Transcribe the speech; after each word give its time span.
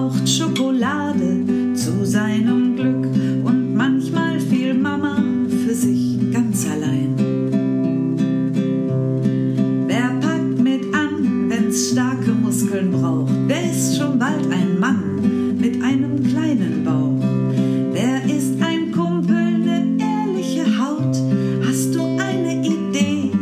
braucht 0.00 0.28
Schokolade 0.28 1.74
zu 1.74 2.06
seinem 2.06 2.74
Glück 2.74 3.06
und 3.44 3.74
manchmal 3.74 4.40
viel 4.40 4.72
Mama 4.72 5.22
für 5.48 5.74
sich 5.74 6.16
ganz 6.32 6.66
allein. 6.66 7.14
Wer 9.86 10.08
packt 10.20 10.58
mit 10.58 10.94
an, 10.94 11.50
wenn's 11.50 11.90
starke 11.90 12.32
Muskeln 12.32 12.90
braucht? 12.92 13.32
Wer 13.46 13.70
ist 13.70 13.98
schon 13.98 14.18
bald 14.18 14.50
ein 14.50 14.78
Mann 14.80 15.58
mit 15.60 15.82
einem 15.82 16.22
kleinen 16.22 16.82
Bauch? 16.82 17.22
Wer 17.92 18.24
ist 18.24 18.54
ein 18.62 18.92
Kumpel, 18.92 19.58
ne 19.58 19.98
ehrliche 19.98 20.64
Haut? 20.78 21.14
Hast 21.66 21.94
du 21.94 22.00
eine 22.00 22.66
Idee? 22.66 23.32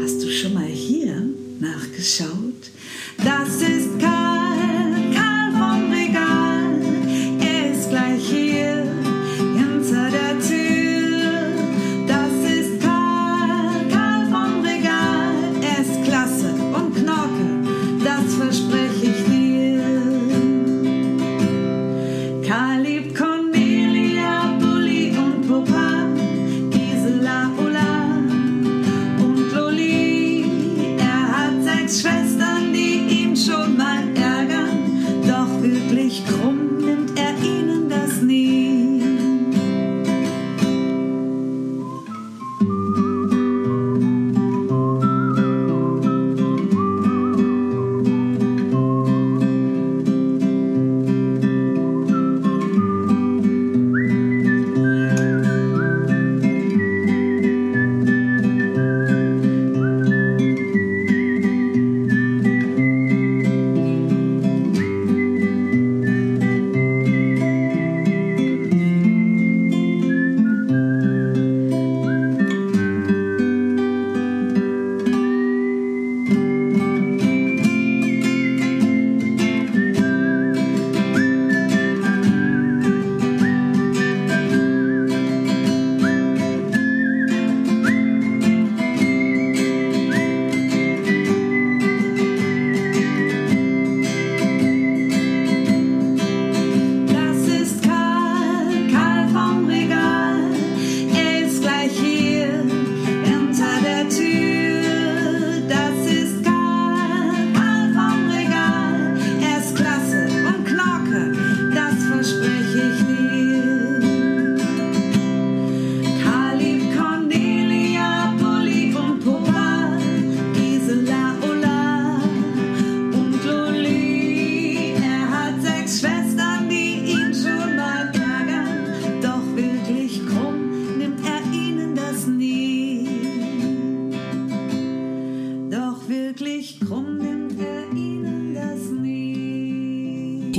Hast 0.00 0.22
du 0.22 0.30
schon 0.30 0.54
mal 0.54 0.66
hier 0.66 1.16
nachgeschaut? 1.58 2.45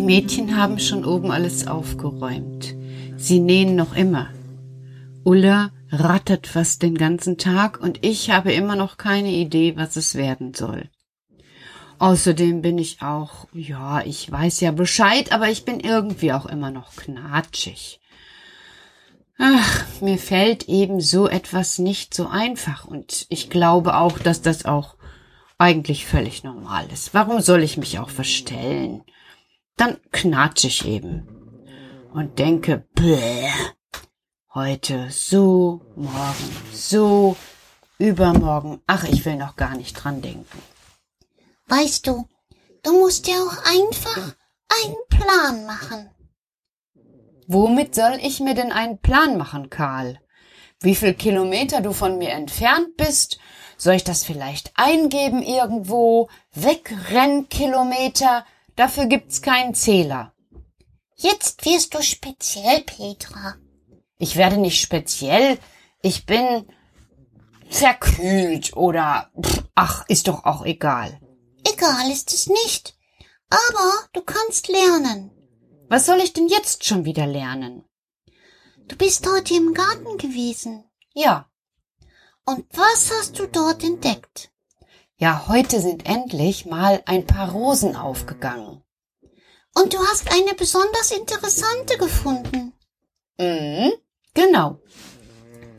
Mädchen 0.07 0.55
haben 0.55 0.79
schon 0.79 1.03
oben 1.03 1.31
alles 1.31 1.67
aufgeräumt. 1.67 2.73
Sie 3.17 3.41
nähen 3.41 3.75
noch 3.75 3.93
immer. 3.93 4.29
Ulla 5.25 5.71
rattert 5.91 6.47
fast 6.47 6.81
den 6.81 6.95
ganzen 6.95 7.37
Tag 7.37 7.81
und 7.81 8.05
ich 8.05 8.29
habe 8.29 8.53
immer 8.53 8.77
noch 8.77 8.95
keine 8.95 9.31
Idee, 9.31 9.75
was 9.75 9.97
es 9.97 10.15
werden 10.15 10.53
soll. 10.53 10.89
Außerdem 11.99 12.61
bin 12.61 12.77
ich 12.77 13.01
auch, 13.01 13.49
ja, 13.51 13.99
ich 13.99 14.31
weiß 14.31 14.61
ja 14.61 14.71
Bescheid, 14.71 15.33
aber 15.33 15.49
ich 15.49 15.65
bin 15.65 15.81
irgendwie 15.81 16.31
auch 16.31 16.45
immer 16.45 16.71
noch 16.71 16.95
knatschig. 16.95 17.99
Ach, 19.37 19.85
mir 19.99 20.17
fällt 20.17 20.69
eben 20.69 21.01
so 21.01 21.27
etwas 21.27 21.79
nicht 21.79 22.13
so 22.13 22.27
einfach 22.27 22.85
und 22.85 23.25
ich 23.27 23.49
glaube 23.49 23.97
auch, 23.97 24.19
dass 24.19 24.41
das 24.41 24.63
auch 24.63 24.95
eigentlich 25.57 26.05
völlig 26.05 26.45
normal 26.45 26.87
ist. 26.93 27.13
Warum 27.13 27.41
soll 27.41 27.61
ich 27.61 27.75
mich 27.75 27.99
auch 27.99 28.09
verstellen? 28.09 29.01
Dann 29.77 29.99
knatsch 30.11 30.65
ich 30.65 30.85
eben 30.87 31.27
und 32.11 32.39
denke, 32.39 32.83
bäh, 32.95 33.47
heute 34.55 35.11
so, 35.11 35.81
morgen 35.95 36.55
so, 36.73 37.37
übermorgen, 37.99 38.81
ach, 38.87 39.03
ich 39.03 39.23
will 39.23 39.35
noch 39.35 39.55
gar 39.55 39.75
nicht 39.75 39.93
dran 39.93 40.23
denken. 40.23 40.63
Weißt 41.67 42.07
du, 42.07 42.27
du 42.81 42.91
musst 42.93 43.27
ja 43.27 43.35
auch 43.35 43.57
einfach 43.65 44.35
einen 44.81 44.95
Plan 45.09 45.65
machen. 45.67 46.09
Womit 47.45 47.93
soll 47.93 48.17
ich 48.21 48.39
mir 48.39 48.55
denn 48.55 48.71
einen 48.71 48.97
Plan 48.99 49.37
machen, 49.37 49.69
Karl? 49.69 50.19
Wie 50.81 50.95
viel 50.95 51.13
Kilometer 51.13 51.81
du 51.81 51.93
von 51.93 52.17
mir 52.17 52.31
entfernt 52.31 52.97
bist? 52.97 53.37
Soll 53.77 53.93
ich 53.93 54.03
das 54.03 54.23
vielleicht 54.23 54.71
eingeben 54.75 55.43
irgendwo? 55.43 56.29
Wegrennkilometer? 56.55 57.47
Kilometer? 57.49 58.45
Dafür 58.77 59.07
gibt's 59.07 59.41
keinen 59.41 59.73
Zähler. 59.73 60.33
Jetzt 61.15 61.65
wirst 61.65 61.93
du 61.93 62.01
speziell, 62.01 62.81
Petra. 62.83 63.55
Ich 64.19 64.35
werde 64.37 64.57
nicht 64.57 64.79
speziell. 64.79 65.57
Ich 66.01 66.25
bin 66.25 66.67
verkühlt 67.69 68.77
oder 68.77 69.31
pff, 69.41 69.63
ach, 69.75 70.05
ist 70.07 70.27
doch 70.27 70.45
auch 70.45 70.63
egal. 70.63 71.19
Egal 71.65 72.09
ist 72.11 72.33
es 72.33 72.47
nicht. 72.47 72.95
Aber 73.49 74.07
du 74.13 74.21
kannst 74.21 74.67
lernen. 74.67 75.31
Was 75.89 76.05
soll 76.05 76.19
ich 76.19 76.33
denn 76.33 76.47
jetzt 76.47 76.85
schon 76.85 77.03
wieder 77.03 77.25
lernen? 77.25 77.83
Du 78.87 78.95
bist 78.95 79.27
heute 79.27 79.55
im 79.55 79.73
Garten 79.73 80.17
gewesen. 80.17 80.83
Ja, 81.13 81.49
Und 82.45 82.65
was 82.77 83.11
hast 83.11 83.39
du 83.39 83.47
dort 83.47 83.83
entdeckt? 83.83 84.51
Ja, 85.17 85.47
heute 85.47 85.81
sind 85.81 86.05
endlich 86.05 86.65
mal 86.65 87.01
ein 87.05 87.25
paar 87.25 87.51
Rosen 87.51 87.95
aufgegangen. 87.95 88.83
Und 89.73 89.93
du 89.93 89.97
hast 89.99 90.31
eine 90.31 90.53
besonders 90.53 91.11
interessante 91.11 91.97
gefunden. 91.97 92.73
Mhm, 93.39 93.93
genau. 94.33 94.79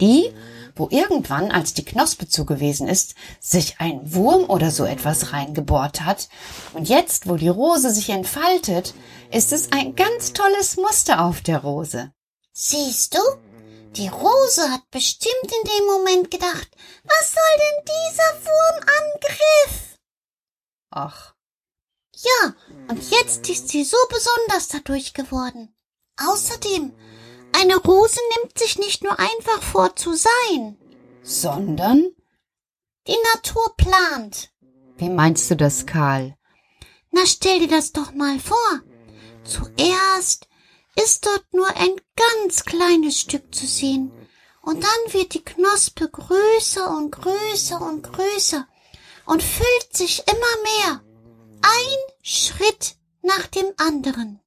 Die, 0.00 0.32
wo 0.76 0.88
irgendwann, 0.90 1.50
als 1.50 1.74
die 1.74 1.84
Knospe 1.84 2.28
zugewesen 2.28 2.88
ist, 2.88 3.14
sich 3.40 3.76
ein 3.78 4.12
Wurm 4.14 4.44
oder 4.44 4.70
so 4.70 4.84
etwas 4.84 5.32
reingebohrt 5.32 6.02
hat. 6.02 6.28
Und 6.74 6.88
jetzt, 6.88 7.28
wo 7.28 7.36
die 7.36 7.48
Rose 7.48 7.90
sich 7.90 8.10
entfaltet, 8.10 8.94
ist 9.32 9.52
es 9.52 9.72
ein 9.72 9.94
ganz 9.96 10.32
tolles 10.32 10.76
Muster 10.76 11.24
auf 11.24 11.40
der 11.40 11.58
Rose. 11.58 12.12
Siehst 12.52 13.14
du? 13.14 13.47
Die 13.96 14.08
Rose 14.08 14.70
hat 14.70 14.88
bestimmt 14.90 15.44
in 15.44 15.70
dem 15.78 15.86
Moment 15.86 16.30
gedacht, 16.30 16.68
was 17.04 17.32
soll 17.32 17.58
denn 17.58 17.84
dieser 17.86 18.44
Wurmangriff? 18.46 19.98
Ach, 20.90 21.34
Ja, 22.14 22.54
und 22.88 23.10
jetzt 23.10 23.48
ist 23.48 23.68
sie 23.68 23.84
so 23.84 23.96
besonders 24.08 24.68
dadurch 24.68 25.14
geworden. 25.14 25.74
Außerdem, 26.16 26.92
eine 27.52 27.76
Rose 27.76 28.18
nimmt 28.36 28.58
sich 28.58 28.78
nicht 28.78 29.02
nur 29.04 29.18
einfach 29.18 29.62
vor 29.62 29.94
zu 29.96 30.14
sein. 30.14 30.76
sondern? 31.22 32.12
Die 33.06 33.16
Natur 33.34 33.74
plant. 33.76 34.50
Wie 34.96 35.08
meinst 35.08 35.50
du 35.50 35.56
das, 35.56 35.86
Karl? 35.86 36.36
Na, 37.10 37.24
stell 37.24 37.60
dir 37.60 37.68
das 37.68 37.92
doch 37.92 38.12
mal 38.12 38.38
vor. 38.38 38.82
Zuerst 39.44 40.47
ist 41.04 41.26
dort 41.26 41.44
nur 41.52 41.68
ein 41.76 42.00
ganz 42.16 42.64
kleines 42.64 43.20
Stück 43.20 43.54
zu 43.54 43.66
sehen. 43.66 44.10
Und 44.62 44.82
dann 44.82 45.12
wird 45.12 45.34
die 45.34 45.44
Knospe 45.44 46.08
größer 46.08 46.90
und 46.96 47.10
größer 47.12 47.80
und 47.80 48.02
größer 48.02 48.66
und 49.26 49.42
füllt 49.42 49.96
sich 49.96 50.24
immer 50.26 50.62
mehr. 50.62 51.04
Ein 51.62 51.98
Schritt 52.22 52.96
nach 53.22 53.46
dem 53.46 53.66
anderen. 53.76 54.40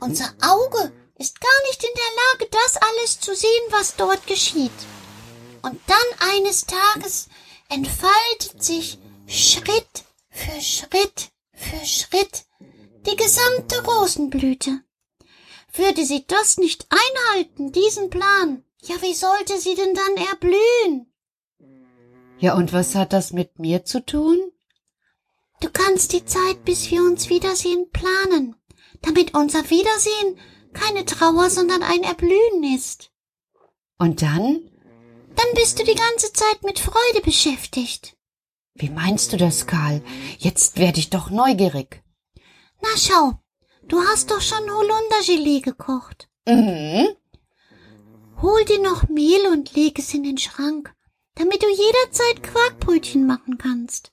Unser 0.00 0.32
Auge 0.42 0.92
ist 1.16 1.40
gar 1.40 1.62
nicht 1.68 1.82
in 1.82 1.90
der 1.94 2.46
Lage, 2.46 2.50
das 2.50 2.82
alles 2.82 3.20
zu 3.20 3.34
sehen, 3.34 3.64
was 3.70 3.96
dort 3.96 4.26
geschieht. 4.26 4.72
Und 5.62 5.80
dann 5.86 6.30
eines 6.34 6.66
Tages 6.66 7.28
entfaltet 7.68 8.62
sich 8.62 8.98
Schritt 9.26 10.04
für 10.30 10.60
Schritt 10.60 11.30
für 11.52 11.84
Schritt 11.84 12.44
die 13.06 13.16
gesamte 13.16 13.82
Rosenblüte. 13.84 14.85
Würde 15.76 16.04
sie 16.04 16.24
das 16.26 16.56
nicht 16.56 16.86
einhalten, 16.90 17.72
diesen 17.72 18.10
Plan, 18.10 18.64
ja, 18.82 18.94
wie 19.02 19.14
sollte 19.14 19.58
sie 19.58 19.74
denn 19.74 19.94
dann 19.94 20.26
erblühen? 20.26 21.12
Ja, 22.38 22.54
und 22.54 22.72
was 22.72 22.94
hat 22.94 23.12
das 23.12 23.32
mit 23.32 23.58
mir 23.58 23.84
zu 23.84 24.04
tun? 24.04 24.38
Du 25.60 25.70
kannst 25.70 26.12
die 26.12 26.24
Zeit, 26.24 26.64
bis 26.64 26.90
wir 26.90 27.02
uns 27.02 27.28
wiedersehen, 27.28 27.90
planen, 27.90 28.56
damit 29.02 29.34
unser 29.34 29.68
Wiedersehen 29.70 30.38
keine 30.72 31.04
Trauer, 31.04 31.48
sondern 31.50 31.82
ein 31.82 32.02
Erblühen 32.02 32.62
ist. 32.74 33.10
Und 33.98 34.22
dann? 34.22 34.70
Dann 35.34 35.54
bist 35.54 35.78
du 35.78 35.84
die 35.84 35.94
ganze 35.94 36.32
Zeit 36.32 36.62
mit 36.62 36.78
Freude 36.78 37.22
beschäftigt. 37.22 38.16
Wie 38.74 38.90
meinst 38.90 39.32
du 39.32 39.38
das, 39.38 39.66
Karl? 39.66 40.02
Jetzt 40.38 40.78
werde 40.78 40.98
ich 40.98 41.08
doch 41.08 41.30
neugierig. 41.30 42.02
Na 42.82 42.88
schau, 42.96 43.40
du 43.88 44.00
hast 44.02 44.30
doch 44.30 44.40
schon 44.40 44.70
Holundergelee 44.70 45.60
gekocht. 45.60 46.28
Mhm. 46.46 47.08
Hol 48.42 48.64
dir 48.64 48.80
noch 48.80 49.08
Mehl 49.08 49.46
und 49.48 49.74
leg 49.74 49.98
es 49.98 50.12
in 50.12 50.22
den 50.22 50.38
Schrank, 50.38 50.94
damit 51.34 51.62
du 51.62 51.68
jederzeit 51.68 52.42
Quarkbrötchen 52.42 53.26
machen 53.26 53.58
kannst. 53.58 54.12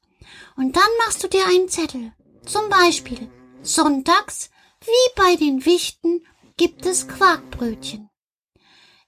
Und 0.55 0.75
dann 0.75 0.89
machst 0.99 1.23
du 1.23 1.27
dir 1.27 1.45
einen 1.45 1.67
Zettel. 1.67 2.13
Zum 2.45 2.69
Beispiel, 2.69 3.29
sonntags, 3.61 4.49
wie 4.81 5.15
bei 5.15 5.35
den 5.35 5.65
Wichten, 5.65 6.25
gibt 6.57 6.85
es 6.85 7.07
Quarkbrötchen. 7.07 8.09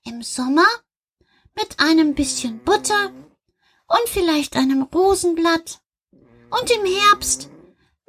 Im 0.04 0.22
Sommer 0.22 0.68
mit 1.56 1.80
einem 1.80 2.16
bisschen 2.16 2.64
Butter 2.64 3.12
und 3.88 4.10
vielleicht 4.10 4.56
einem 4.56 4.84
Rosenblatt. 4.84 5.82
Und 6.50 6.72
im 6.72 6.86
Herbst 6.86 7.50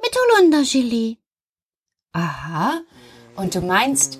mit 0.01 0.15
Holundergelee. 0.15 1.17
Aha. 2.17 2.81
Und 3.35 3.53
du 3.53 3.61
meinst, 3.61 4.19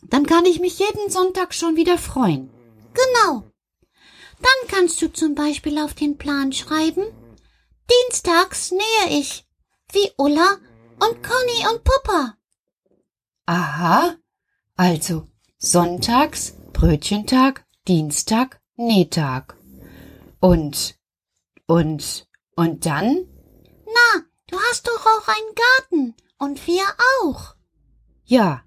dann 0.00 0.24
kann 0.24 0.46
ich 0.46 0.60
mich 0.60 0.78
jeden 0.78 1.10
Sonntag 1.10 1.52
schon 1.52 1.76
wieder 1.76 1.98
freuen. 1.98 2.48
Genau. 2.94 3.44
Dann 4.40 4.68
kannst 4.68 5.02
du 5.02 5.12
zum 5.12 5.34
Beispiel 5.34 5.78
auf 5.78 5.92
den 5.92 6.16
Plan 6.16 6.52
schreiben, 6.52 7.04
Dienstags 7.90 8.70
nähe 8.70 9.20
ich, 9.20 9.44
wie 9.92 10.10
Ulla 10.16 10.56
und 11.00 11.22
Conny 11.22 11.66
und 11.70 11.84
Puppa. 11.84 12.38
Aha. 13.44 14.16
Also, 14.76 15.28
sonntags, 15.58 16.54
Brötchentag, 16.72 17.66
Dienstag, 17.86 18.62
Nähtag. 18.76 19.54
Und, 20.40 20.98
und, 21.66 22.26
und 22.56 22.86
dann? 22.86 23.26
Na, 23.84 24.22
du 24.46 24.58
hast 24.58 24.88
doch 24.88 25.06
auch 25.06 25.28
einen 25.28 25.54
Garten 25.54 26.21
und 26.42 26.66
wir 26.66 26.82
auch. 27.22 27.54
Ja, 28.24 28.64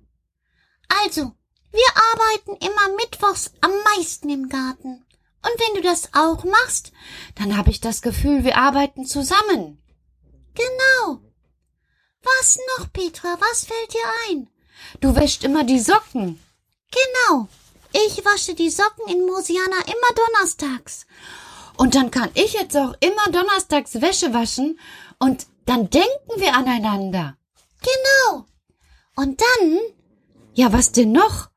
Also, 1.04 1.34
wir 1.72 1.92
arbeiten 2.14 2.56
immer 2.66 2.96
mittwochs 2.96 3.52
am 3.60 3.72
meisten 3.92 4.30
im 4.30 4.48
Garten. 4.48 5.06
Und 5.44 5.60
wenn 5.60 5.76
du 5.76 5.82
das 5.82 6.14
auch 6.14 6.46
machst, 6.46 6.94
dann 7.36 7.58
habe 7.58 7.72
ich 7.72 7.82
das 7.82 8.02
Gefühl, 8.02 8.46
wir 8.46 8.58
arbeiten 8.58 9.06
zusammen. 9.06 9.84
genau. 10.54 11.20
Was 12.24 12.58
noch, 12.72 12.92
Petra? 12.94 13.36
Was 13.40 13.66
fällt 13.66 13.94
dir 13.94 14.08
ein? 14.30 14.50
Du 15.02 15.16
wäscht 15.16 15.44
immer 15.44 15.64
die 15.66 15.80
Socken. 15.80 16.40
Genau. 16.92 17.50
Ich 17.92 18.24
wasche 18.24 18.56
die 18.56 18.70
Socken 18.70 19.08
in 19.10 19.26
Mosiana 19.26 19.80
immer 19.86 20.12
donnerstags. 20.16 21.06
Und 21.78 21.94
dann 21.94 22.10
kann 22.10 22.32
ich 22.36 22.54
jetzt 22.54 22.78
auch 22.78 22.96
immer 23.02 23.32
donnerstags 23.32 24.02
Wäsche 24.02 24.34
waschen 24.34 24.80
und 25.20 25.46
dann 25.66 25.90
denken 25.90 26.36
wir 26.38 26.54
aneinander. 26.56 27.38
Genau. 27.86 28.46
Und 29.16 29.42
dann, 29.42 29.80
Ja, 30.54 30.72
was 30.74 30.92
denn 30.92 31.12
noch? 31.12 31.50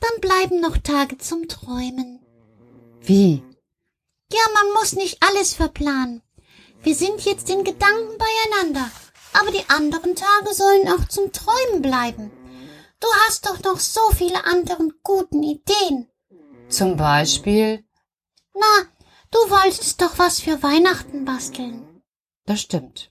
dann 0.00 0.20
bleiben 0.20 0.60
noch 0.60 0.76
Tage 0.76 1.16
zum 1.16 1.48
Träumen. 1.48 2.20
Wie? 3.00 3.42
Ja, 4.30 4.40
man 4.52 4.72
muss 4.74 4.92
nicht 4.92 5.22
alles 5.22 5.54
verplanen. 5.54 6.22
Wir 6.82 6.94
sind 6.94 7.24
jetzt 7.24 7.48
in 7.48 7.64
Gedanken 7.64 8.18
beieinander, 8.18 8.90
aber 9.32 9.50
die 9.50 9.66
anderen 9.70 10.14
Tage 10.14 10.52
sollen 10.52 10.88
auch 10.88 11.08
zum 11.08 11.32
Träumen 11.32 11.80
bleiben. 11.80 12.30
Du 13.00 13.06
hast 13.26 13.46
doch 13.46 13.62
noch 13.62 13.80
so 13.80 14.00
viele 14.14 14.44
andere 14.44 14.88
guten 15.02 15.42
Ideen. 15.42 16.10
Zum 16.68 16.96
Beispiel? 16.98 17.82
Na, 18.54 18.86
du 19.30 19.38
wolltest 19.50 20.02
doch 20.02 20.18
was 20.18 20.40
für 20.40 20.62
Weihnachten 20.62 21.24
basteln. 21.24 22.02
Das 22.44 22.60
stimmt. 22.60 23.10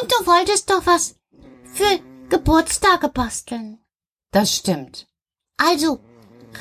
Und 0.00 0.10
du 0.10 0.26
wolltest 0.26 0.68
doch 0.70 0.84
was 0.86 1.14
für 1.72 2.00
Geburtstage 2.28 3.08
basteln. 3.08 3.78
Das 4.30 4.54
stimmt. 4.54 5.06
Also, 5.56 6.00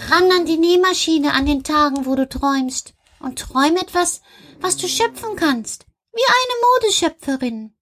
ran 0.10 0.32
an 0.32 0.46
die 0.46 0.58
Nähmaschine 0.58 1.34
an 1.34 1.46
den 1.46 1.64
Tagen, 1.64 2.06
wo 2.06 2.16
du 2.16 2.28
träumst. 2.28 2.94
Und 3.20 3.40
träum 3.40 3.78
etwas, 3.78 4.22
was 4.60 4.78
du 4.78 4.88
schöpfen 4.88 5.36
kannst. 5.36 5.86
Wie 6.12 6.22
eine 6.28 6.62
Modeschöpferin. 6.74 7.76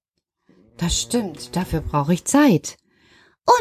Das 0.78 1.00
stimmt. 1.02 1.56
Dafür 1.56 1.82
brauche 1.82 2.14
ich 2.14 2.26
Zeit. 2.26 2.78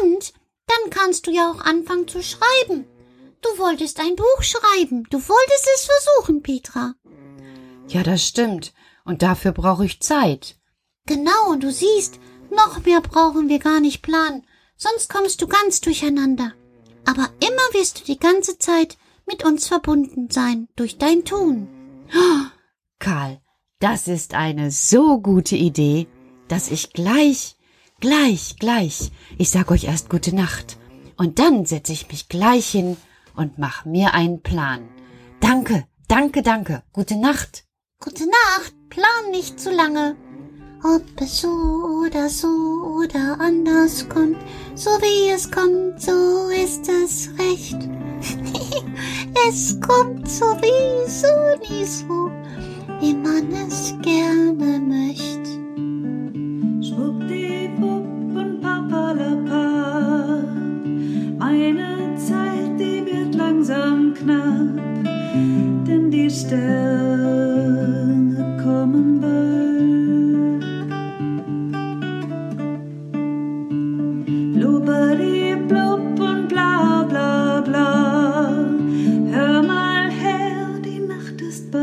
Und 0.03 0.33
dann 0.67 0.89
kannst 0.91 1.25
du 1.25 1.31
ja 1.31 1.51
auch 1.51 1.61
anfangen 1.61 2.07
zu 2.07 2.21
schreiben. 2.21 2.85
Du 3.41 3.49
wolltest 3.57 3.99
ein 3.99 4.15
Buch 4.15 4.41
schreiben. 4.43 5.07
Du 5.09 5.17
wolltest 5.17 5.67
es 5.75 5.85
versuchen, 5.85 6.43
Petra. 6.43 6.95
Ja, 7.87 8.03
das 8.03 8.23
stimmt. 8.23 8.73
Und 9.05 9.21
dafür 9.21 9.53
brauche 9.53 9.85
ich 9.85 10.01
Zeit. 10.01 10.57
Genau, 11.05 11.49
und 11.49 11.63
du 11.63 11.71
siehst, 11.71 12.19
Noch 12.51 12.83
mehr 12.85 13.01
brauchen 13.01 13.49
wir 13.49 13.59
gar 13.59 13.79
nicht 13.79 14.01
planen, 14.01 14.45
sonst 14.75 15.09
kommst 15.09 15.41
du 15.41 15.47
ganz 15.47 15.81
durcheinander. 15.81 16.53
Aber 17.05 17.29
immer 17.39 17.79
wirst 17.79 18.01
du 18.01 18.03
die 18.05 18.19
ganze 18.19 18.57
Zeit 18.57 18.97
mit 19.25 19.43
uns 19.43 19.67
verbunden 19.67 20.29
sein 20.29 20.67
durch 20.75 20.97
dein 20.97 21.23
Tun. 21.25 21.67
Karl, 22.99 23.39
das 23.79 24.07
ist 24.07 24.33
eine 24.33 24.71
so 24.71 25.19
gute 25.19 25.55
Idee, 25.55 26.07
dass 26.47 26.71
ich 26.71 26.93
gleich, 26.93 27.55
gleich, 27.99 28.55
gleich, 28.59 29.11
ich 29.37 29.49
sag 29.49 29.71
euch 29.71 29.85
erst 29.85 30.09
gute 30.09 30.35
Nacht, 30.35 30.77
und 31.15 31.39
dann 31.39 31.65
setze 31.65 31.93
ich 31.93 32.07
mich 32.07 32.29
gleich 32.29 32.69
hin 32.69 32.97
und 33.35 33.57
mach 33.57 33.85
mir 33.85 34.13
einen 34.13 34.41
Plan. 34.41 34.89
Danke, 35.39 35.85
danke, 36.07 36.41
danke. 36.41 36.83
Gute 36.93 37.17
Nacht. 37.17 37.65
Gute 37.99 38.25
Nacht, 38.25 38.73
plan 38.89 39.31
nicht 39.31 39.59
zu 39.59 39.71
lange. 39.71 40.15
Ob 40.81 41.01
es 41.19 41.41
so 41.41 41.49
oder 42.05 42.29
so 42.29 42.47
oder 42.47 43.37
anders 43.41 44.07
kommt, 44.07 44.37
so 44.75 44.89
wie 45.01 45.29
es 45.29 45.51
kommt, 45.51 46.01
so 46.01 46.47
ist 46.49 46.87
es 46.87 47.29
recht. 47.37 47.75
es 49.49 49.77
kommt 49.81 50.31
so 50.31 50.45
wie 50.61 51.09
so 51.09 51.27
nie 51.69 51.85
so, 51.85 52.31
wie 53.01 53.13
man 53.13 53.51
es 53.67 53.93
gerne 54.01 54.79
möchte. 54.79 55.38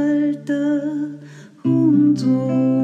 Nacht 0.06 0.50
ist 0.50 1.24
bald 1.64 2.75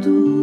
tudo. 0.00 0.39